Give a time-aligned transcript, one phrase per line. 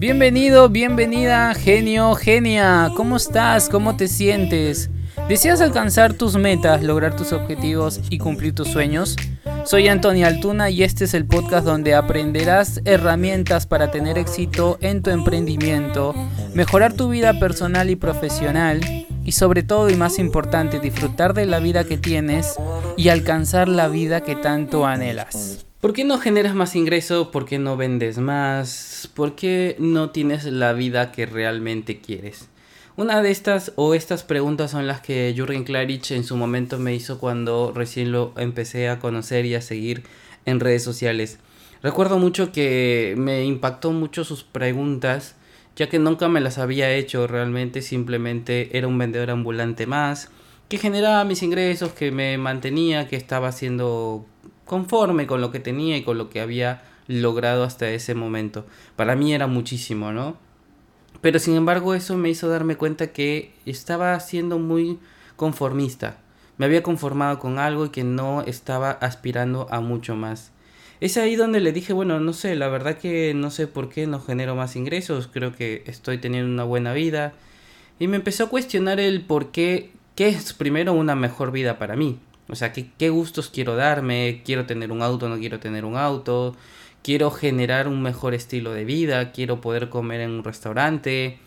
[0.00, 2.90] Bienvenido, bienvenida, genio, genia.
[2.96, 3.68] ¿Cómo estás?
[3.68, 4.88] ¿Cómo te sientes?
[5.28, 9.16] ¿Deseas alcanzar tus metas, lograr tus objetivos y cumplir tus sueños?
[9.66, 15.02] Soy Antonio Altuna y este es el podcast donde aprenderás herramientas para tener éxito en
[15.02, 16.14] tu emprendimiento,
[16.54, 18.80] mejorar tu vida personal y profesional
[19.22, 22.54] y sobre todo y más importante disfrutar de la vida que tienes
[22.96, 25.66] y alcanzar la vida que tanto anhelas.
[25.80, 27.30] ¿Por qué no generas más ingreso?
[27.30, 29.08] ¿Por qué no vendes más?
[29.14, 32.50] ¿Por qué no tienes la vida que realmente quieres?
[32.98, 36.94] Una de estas o estas preguntas son las que Jürgen Klarich en su momento me
[36.94, 40.02] hizo cuando recién lo empecé a conocer y a seguir
[40.44, 41.38] en redes sociales.
[41.82, 45.34] Recuerdo mucho que me impactó mucho sus preguntas,
[45.76, 50.28] ya que nunca me las había hecho realmente, simplemente era un vendedor ambulante más,
[50.68, 54.26] que generaba mis ingresos, que me mantenía, que estaba haciendo
[54.70, 58.66] conforme con lo que tenía y con lo que había logrado hasta ese momento.
[58.94, 60.36] Para mí era muchísimo, ¿no?
[61.20, 65.00] Pero sin embargo eso me hizo darme cuenta que estaba siendo muy
[65.34, 66.18] conformista.
[66.56, 70.52] Me había conformado con algo y que no estaba aspirando a mucho más.
[71.00, 74.06] Es ahí donde le dije, bueno, no sé, la verdad que no sé por qué
[74.06, 77.32] no genero más ingresos, creo que estoy teniendo una buena vida.
[77.98, 81.96] Y me empezó a cuestionar el por qué, qué es primero una mejor vida para
[81.96, 82.20] mí.
[82.50, 84.42] O sea, ¿qué, ¿qué, gustos quiero darme?
[84.44, 85.28] ¿Quiero tener un auto?
[85.28, 86.56] ¿No quiero tener un auto?
[87.02, 89.32] ¿Quiero generar un mejor estilo de vida?
[89.32, 91.38] ¿Quiero poder comer en un restaurante?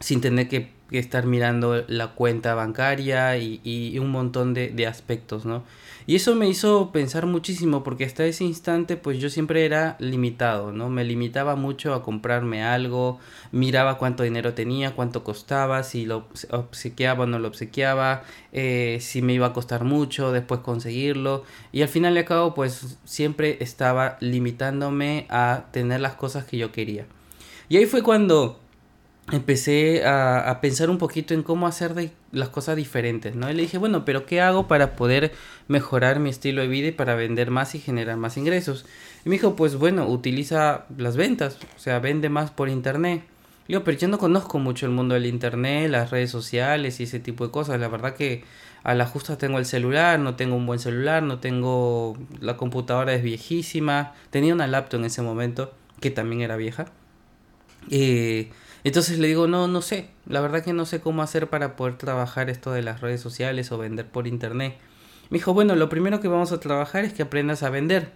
[0.00, 5.44] Sin tener que, estar mirando la cuenta bancaria y, y un montón de, de, aspectos,
[5.44, 5.62] ¿no?
[6.06, 10.72] Y eso me hizo pensar muchísimo porque hasta ese instante pues yo siempre era limitado,
[10.72, 10.88] ¿no?
[10.88, 13.18] Me limitaba mucho a comprarme algo,
[13.52, 19.20] miraba cuánto dinero tenía, cuánto costaba, si lo obsequiaba o no lo obsequiaba, eh, si
[19.20, 21.44] me iba a costar mucho después conseguirlo.
[21.72, 26.72] Y al final y cabo pues siempre estaba limitándome a tener las cosas que yo
[26.72, 27.06] quería.
[27.68, 28.58] Y ahí fue cuando
[29.32, 33.50] empecé a, a, pensar un poquito en cómo hacer las cosas diferentes, ¿no?
[33.50, 35.32] Y le dije, bueno, pero ¿qué hago para poder
[35.68, 38.86] mejorar mi estilo de vida y para vender más y generar más ingresos?
[39.24, 43.22] Y me dijo, pues bueno, utiliza las ventas, o sea, vende más por internet.
[43.68, 47.02] Y yo, pero yo no conozco mucho el mundo del internet, las redes sociales y
[47.02, 47.78] ese tipo de cosas.
[47.78, 48.44] La verdad que
[48.82, 52.16] a la justa tengo el celular, no tengo un buen celular, no tengo...
[52.40, 54.14] La computadora es viejísima.
[54.30, 56.86] Tenía una laptop en ese momento que también era vieja.
[57.90, 58.50] Eh,
[58.84, 61.98] entonces le digo, no, no sé, la verdad que no sé cómo hacer para poder
[61.98, 64.76] trabajar esto de las redes sociales o vender por internet.
[65.30, 68.12] Me dijo, bueno, lo primero que vamos a trabajar es que aprendas a vender.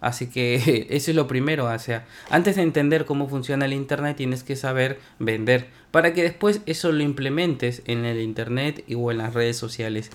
[0.00, 4.16] Así que eso es lo primero, o sea, antes de entender cómo funciona el internet
[4.16, 9.18] tienes que saber vender para que después eso lo implementes en el internet o en
[9.18, 10.10] las redes sociales.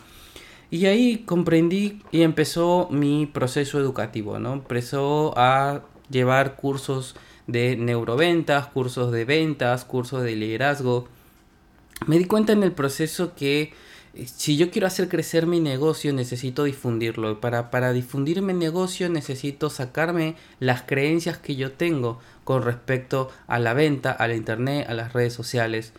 [0.72, 4.54] Y ahí comprendí y empezó mi proceso educativo, ¿no?
[4.54, 7.16] Empezó a llevar cursos
[7.48, 11.08] de neuroventas, cursos de ventas, cursos de liderazgo.
[12.08, 13.74] Me di cuenta en el proceso que
[14.26, 17.42] si yo quiero hacer crecer mi negocio necesito difundirlo.
[17.42, 23.60] Para, para difundir mi negocio necesito sacarme las creencias que yo tengo con respecto a
[23.60, 25.94] la venta, a la internet, a las redes sociales.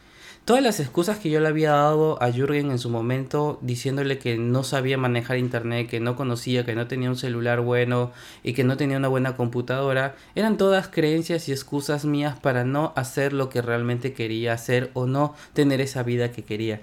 [0.44, 4.36] Todas las excusas que yo le había dado a Jürgen en su momento diciéndole que
[4.36, 8.12] no sabía manejar internet, que no conocía, que no tenía un celular bueno
[8.42, 12.92] y que no tenía una buena computadora, eran todas creencias y excusas mías para no
[12.94, 16.80] hacer lo que realmente quería hacer o no tener esa vida que quería.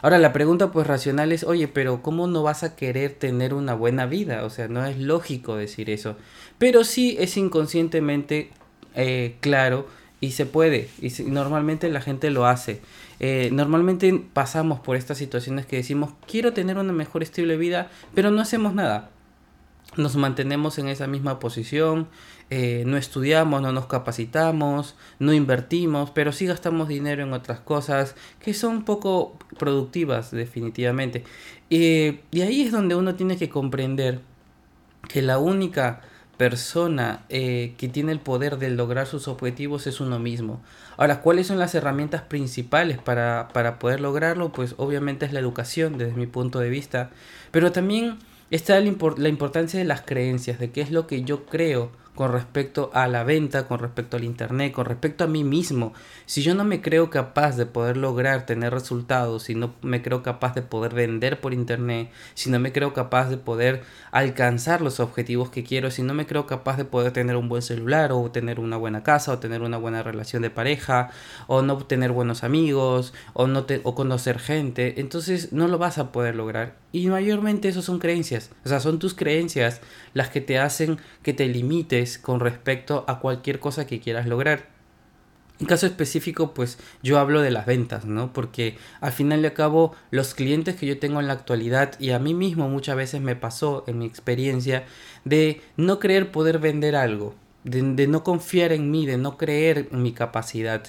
[0.00, 3.74] Ahora la pregunta pues racional es, oye, pero ¿cómo no vas a querer tener una
[3.74, 4.42] buena vida?
[4.42, 6.16] O sea, no es lógico decir eso.
[6.56, 8.52] Pero sí es inconscientemente
[8.94, 9.86] eh, claro
[10.22, 10.88] y se puede.
[11.02, 12.80] Y normalmente la gente lo hace.
[13.18, 17.90] Eh, normalmente pasamos por estas situaciones que decimos, quiero tener un mejor estilo de vida,
[18.14, 19.10] pero no hacemos nada.
[19.96, 22.06] Nos mantenemos en esa misma posición,
[22.50, 28.14] eh, no estudiamos, no nos capacitamos, no invertimos, pero sí gastamos dinero en otras cosas
[28.38, 31.24] que son poco productivas definitivamente.
[31.68, 34.20] Eh, y ahí es donde uno tiene que comprender
[35.08, 36.00] que la única
[36.36, 40.60] persona eh, que tiene el poder de lograr sus objetivos es uno mismo.
[40.96, 44.52] Ahora, ¿cuáles son las herramientas principales para, para poder lograrlo?
[44.52, 47.10] Pues obviamente es la educación desde mi punto de vista,
[47.50, 48.18] pero también
[48.50, 51.90] está la, import la importancia de las creencias, de qué es lo que yo creo
[52.14, 55.94] con respecto a la venta, con respecto al internet, con respecto a mí mismo.
[56.26, 60.22] Si yo no me creo capaz de poder lograr tener resultados, si no me creo
[60.22, 65.00] capaz de poder vender por internet, si no me creo capaz de poder alcanzar los
[65.00, 68.30] objetivos que quiero, si no me creo capaz de poder tener un buen celular o
[68.30, 71.10] tener una buena casa o tener una buena relación de pareja
[71.46, 75.98] o no tener buenos amigos o no te, o conocer gente, entonces no lo vas
[75.98, 76.76] a poder lograr.
[76.92, 79.80] Y mayormente eso son creencias, o sea, son tus creencias
[80.12, 84.68] las que te hacen que te limites con respecto a cualquier cosa que quieras lograr.
[85.60, 88.32] En caso específico, pues yo hablo de las ventas, ¿no?
[88.32, 92.10] Porque al final y al cabo, los clientes que yo tengo en la actualidad y
[92.10, 94.84] a mí mismo muchas veces me pasó en mi experiencia
[95.24, 99.88] de no creer poder vender algo, de, de no confiar en mí, de no creer
[99.92, 100.82] en mi capacidad.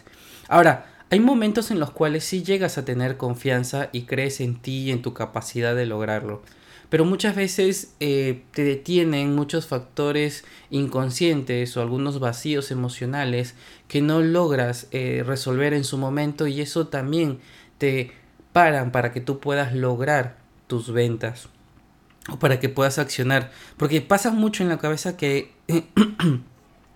[0.47, 4.85] Ahora, hay momentos en los cuales sí llegas a tener confianza y crees en ti
[4.85, 6.41] y en tu capacidad de lograrlo
[6.93, 13.55] pero muchas veces eh, te detienen muchos factores inconscientes o algunos vacíos emocionales
[13.87, 17.39] que no logras eh, resolver en su momento y eso también
[17.79, 18.11] te
[18.51, 20.37] paran para que tú puedas lograr
[20.67, 21.49] tus ventas
[22.29, 23.49] o para que puedas accionar.
[23.77, 25.51] Porque pasa mucho en la cabeza que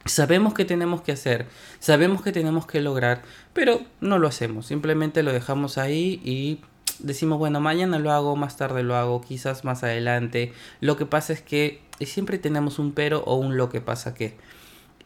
[0.06, 1.48] Sabemos que tenemos que hacer,
[1.80, 6.62] sabemos que tenemos que lograr, pero no lo hacemos, simplemente lo dejamos ahí y
[7.00, 10.54] decimos, bueno, mañana lo hago, más tarde lo hago, quizás más adelante.
[10.82, 14.36] Lo que pasa es que siempre tenemos un pero o un lo que pasa que.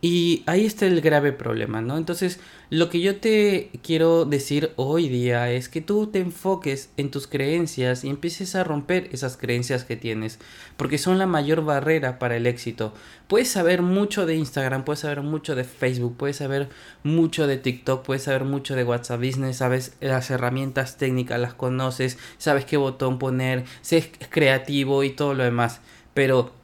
[0.04, 1.96] Y ahí está el grave problema, ¿no?
[1.96, 2.40] Entonces,
[2.72, 7.28] lo que yo te quiero decir hoy día es que tú te enfoques en tus
[7.28, 10.40] creencias y empieces a romper esas creencias que tienes,
[10.76, 12.96] porque son la mayor barrera para el éxito.
[13.28, 16.70] Puedes saber mucho de Instagram, puedes saber mucho de Facebook, puedes saber
[17.04, 22.18] mucho de TikTok, puedes saber mucho de WhatsApp Business, sabes las herramientas técnicas, las conoces,
[22.40, 25.80] sabes qué botón poner, sé creativo y todo lo demás,
[26.16, 26.60] pero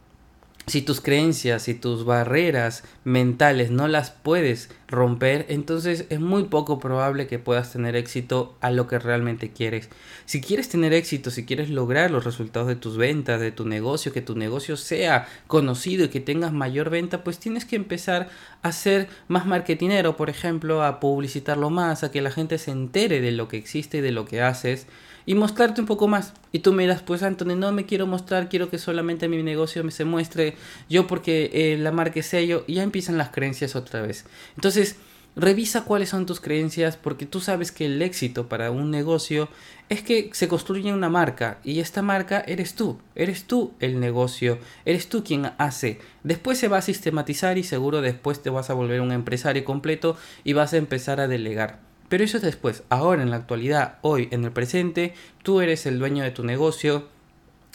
[0.68, 6.78] si tus creencias y tus barreras mentales no las puedes romper, entonces es muy poco
[6.78, 9.90] probable que puedas tener éxito a lo que realmente quieres.
[10.26, 14.12] Si quieres tener éxito, si quieres lograr los resultados de tus ventas, de tu negocio,
[14.12, 18.28] que tu negocio sea conocido y que tengas mayor venta, pues tienes que empezar
[18.62, 23.22] a ser más marketinero, por ejemplo, a publicitarlo más, a que la gente se entere
[23.22, 24.86] de lo que existe y de lo que haces
[25.28, 26.34] y mostrarte un poco más.
[26.52, 29.92] Y tú miras, pues Anthony, no me quiero mostrar, quiero que solamente mi negocio me
[29.92, 30.56] se muestre
[30.90, 34.26] yo porque eh, la marca es sello y ya empiezan las creencias otra vez.
[34.56, 34.96] Entonces,
[35.36, 39.50] revisa cuáles son tus creencias porque tú sabes que el éxito para un negocio
[39.90, 44.60] es que se construye una marca y esta marca eres tú, eres tú el negocio,
[44.86, 46.00] eres tú quien hace.
[46.24, 50.16] Después se va a sistematizar y seguro después te vas a volver un empresario completo
[50.46, 51.87] y vas a empezar a delegar.
[52.10, 52.84] Pero eso es después.
[52.90, 55.14] Ahora, en la actualidad, hoy, en el presente,
[55.44, 57.08] tú eres el dueño de tu negocio.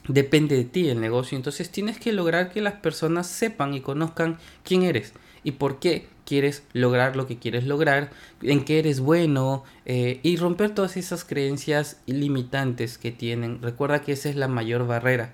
[0.09, 1.37] Depende de ti el negocio.
[1.37, 5.13] Entonces tienes que lograr que las personas sepan y conozcan quién eres
[5.45, 8.11] y por qué quieres lograr lo que quieres lograr,
[8.43, 13.61] en qué eres bueno eh, y romper todas esas creencias limitantes que tienen.
[13.61, 15.33] Recuerda que esa es la mayor barrera.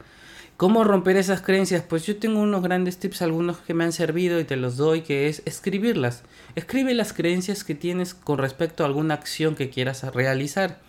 [0.59, 1.85] ¿Cómo romper esas creencias?
[1.89, 5.03] Pues yo tengo unos grandes tips, algunos que me han servido y te los doy,
[5.03, 6.25] que es escribirlas.
[6.57, 10.81] Escribe las creencias que tienes con respecto a alguna acción que quieras realizar.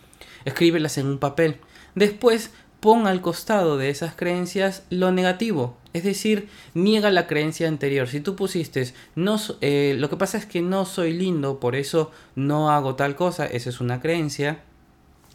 [0.43, 1.57] Escríbelas en un papel.
[1.93, 2.49] Después
[2.79, 5.77] pon al costado de esas creencias lo negativo.
[5.93, 8.07] Es decir, niega la creencia anterior.
[8.07, 12.09] Si tú pusiste, no, eh, lo que pasa es que no soy lindo, por eso
[12.33, 14.63] no hago tal cosa, esa es una creencia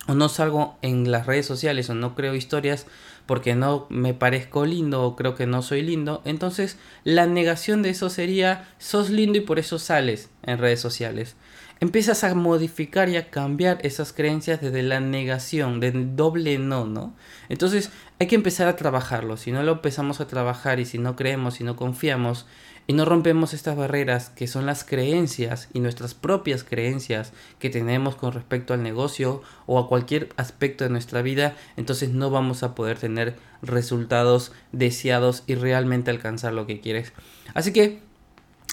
[0.06, 2.86] o no salgo en las redes sociales o no creo historias
[3.26, 7.90] porque no me parezco lindo o creo que no soy lindo, entonces la negación de
[7.90, 11.36] eso sería sos lindo y por eso sales en redes sociales.
[11.84, 17.12] Empiezas a modificar y a cambiar esas creencias desde la negación, del doble no, ¿no?
[17.50, 19.36] Entonces hay que empezar a trabajarlo.
[19.36, 22.46] Si no lo empezamos a trabajar y si no creemos, si no confiamos,
[22.86, 28.16] y no rompemos estas barreras que son las creencias y nuestras propias creencias que tenemos
[28.16, 32.74] con respecto al negocio o a cualquier aspecto de nuestra vida, entonces no vamos a
[32.74, 37.12] poder tener resultados deseados y realmente alcanzar lo que quieres.
[37.52, 38.00] Así que,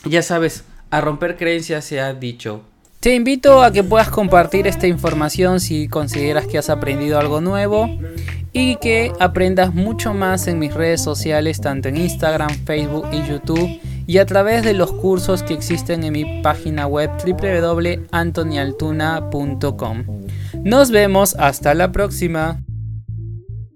[0.06, 2.64] ya sabes, a romper creencias se ha dicho.
[3.02, 7.90] Te invito a que puedas compartir esta información si consideras que has aprendido algo nuevo
[8.54, 13.80] y que aprendas mucho más en mis redes sociales, tanto en Instagram, Facebook y YouTube
[14.06, 20.04] y a través de los cursos que existen en mi página web www.antonialtuna.com.
[20.64, 22.62] Nos vemos hasta la próxima.